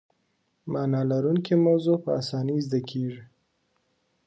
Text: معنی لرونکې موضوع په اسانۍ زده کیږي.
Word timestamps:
معنی 0.71 1.01
لرونکې 1.11 1.55
موضوع 1.67 1.97
په 2.03 2.09
اسانۍ 2.21 2.57
زده 2.65 2.79
کیږي. 2.89 3.23